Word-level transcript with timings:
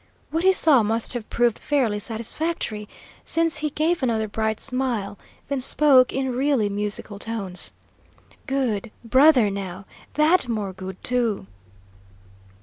What 0.31 0.41
he 0.43 0.51
saw 0.51 0.81
must 0.81 1.13
have 1.13 1.29
proved 1.29 1.59
fairly 1.59 1.99
satisfactory, 1.99 2.89
since 3.23 3.57
he 3.57 3.69
gave 3.69 4.01
another 4.01 4.27
bright 4.27 4.59
smile, 4.59 5.19
then 5.47 5.61
spoke 5.61 6.11
in 6.11 6.31
really 6.35 6.69
musical 6.69 7.19
tones: 7.19 7.71
"Good, 8.47 8.89
brother, 9.05 9.51
now! 9.51 9.85
That 10.15 10.47
more 10.47 10.73
good, 10.73 11.03
too!" 11.03 11.45